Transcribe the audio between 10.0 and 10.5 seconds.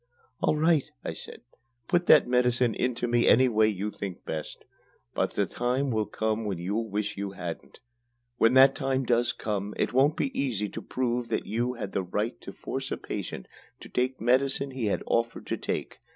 be